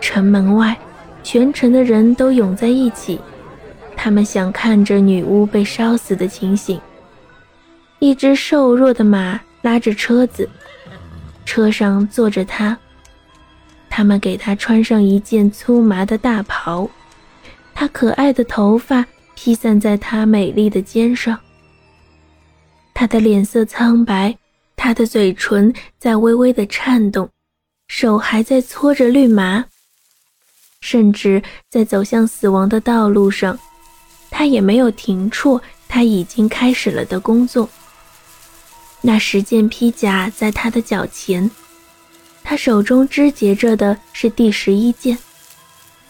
[0.00, 0.76] 城门外，
[1.22, 3.18] 全城的人都涌在一起，
[3.96, 6.80] 他们想看着女巫被烧死的情形。
[7.98, 10.48] 一只瘦弱的马拉着车子，
[11.46, 12.76] 车上坐着她。
[13.88, 16.88] 他们给她穿上一件粗麻的大袍，
[17.74, 21.38] 她可爱的头发披散在她美丽的肩上。
[22.92, 24.36] 她的脸色苍白，
[24.76, 27.28] 她的嘴唇在微微的颤动，
[27.88, 29.64] 手还在搓着绿麻。
[30.84, 33.58] 甚至在走向死亡的道路上，
[34.30, 37.66] 他也没有停错他已经开始了的工作。
[39.00, 41.50] 那十件披甲在他的脚前，
[42.42, 45.16] 他手中肢结着的是第十一件。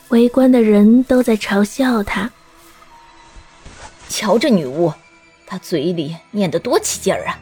[0.09, 2.29] 围观的人都在嘲笑他。
[4.09, 4.93] 瞧这女巫，
[5.47, 7.39] 她嘴里念得多起劲儿啊，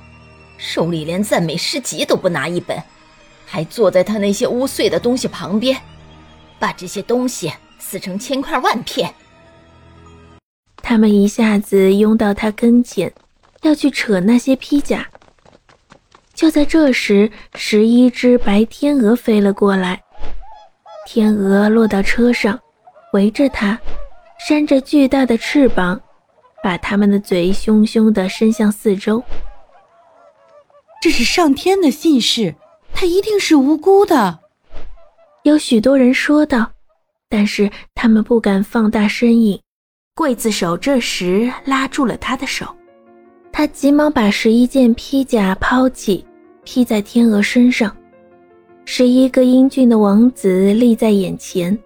[0.58, 2.82] 手里连赞美诗集都不拿一本，
[3.46, 5.80] 还坐在她那些污秽的东西旁边。
[6.62, 9.12] 把这些东西撕成千块万片。
[10.76, 13.12] 他们一下子拥到他跟前，
[13.62, 15.08] 要去扯那些披甲。
[16.32, 20.00] 就在这时，十一只白天鹅飞了过来，
[21.04, 22.56] 天鹅落到车上，
[23.12, 23.76] 围着它，
[24.38, 26.00] 扇着巨大的翅膀，
[26.62, 29.20] 把它们的嘴凶凶地伸向四周。
[31.00, 32.54] 这是上天的信使，
[32.94, 34.41] 他一定是无辜的。
[35.44, 36.70] 有许多人说道，
[37.28, 39.58] 但是他们不敢放大身影。
[40.14, 42.66] 刽子手这时拉住了他的手，
[43.50, 46.24] 他急忙把十一件披甲抛弃，
[46.62, 47.90] 披在天鹅身上。
[48.84, 51.76] 十一个英俊的王子立在眼前，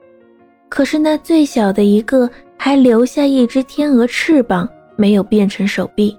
[0.69, 6.15] 可是那最小的一个还留下一只天鹅翅膀，没有变成手臂，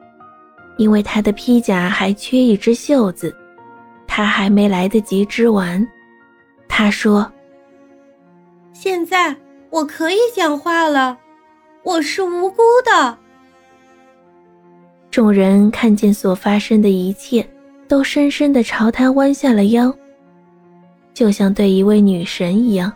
[0.77, 3.35] 因为他的披甲还缺一只袖子，
[4.07, 5.87] 他还没来得及织完。
[6.77, 7.33] 他说
[8.71, 9.35] ：“现在
[9.71, 11.17] 我可以讲话了，
[11.81, 13.17] 我是无辜的。”
[15.09, 17.43] 众人看见所发生的一切，
[17.87, 19.91] 都深深的朝他弯下了腰，
[21.15, 22.93] 就像对一位女神一样。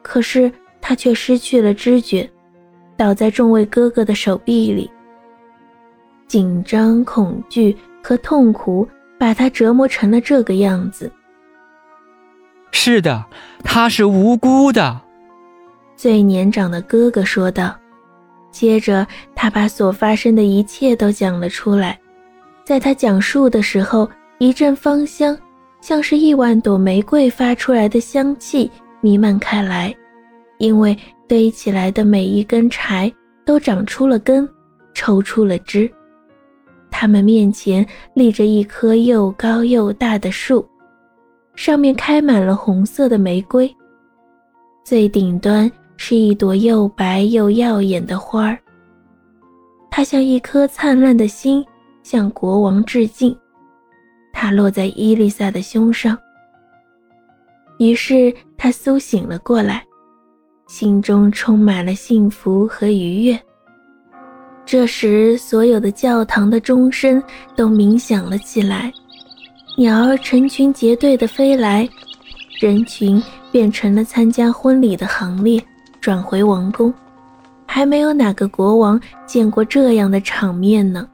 [0.00, 0.48] 可是
[0.80, 2.30] 他却失去了知觉，
[2.96, 4.88] 倒在众位哥哥的手臂里。
[6.28, 8.88] 紧张、恐惧和痛苦
[9.18, 11.10] 把他折磨成了这个样子。
[12.78, 13.24] 是的，
[13.64, 15.00] 他是无辜的。
[15.96, 17.74] 最年长的哥哥说道。
[18.52, 19.04] 接着，
[19.34, 21.98] 他把所发生的一切都讲了出来。
[22.64, 25.36] 在他讲述的时候，一阵芳香，
[25.80, 28.70] 像是亿万朵玫瑰发出来的香气
[29.00, 29.92] 弥漫开来。
[30.58, 33.12] 因为堆起来的每一根柴
[33.44, 34.48] 都长出了根，
[34.94, 35.90] 抽出了枝。
[36.90, 40.64] 他们面前立着一棵又高又大的树。
[41.56, 43.74] 上面开满了红色的玫瑰，
[44.84, 48.58] 最顶端是一朵又白又耀眼的花儿。
[49.90, 51.64] 它像一颗灿烂的心，
[52.02, 53.36] 向国王致敬。
[54.32, 56.16] 它落在伊丽莎的胸上，
[57.78, 59.82] 于是她苏醒了过来，
[60.68, 63.40] 心中充满了幸福和愉悦。
[64.66, 67.22] 这时，所有的教堂的钟声
[67.56, 68.92] 都鸣响了起来。
[69.78, 71.86] 鸟儿成群结队的飞来，
[72.58, 73.22] 人群
[73.52, 75.62] 变成了参加婚礼的行列，
[76.00, 76.92] 转回王宫。
[77.66, 81.06] 还没有哪个国王见过这样的场面呢。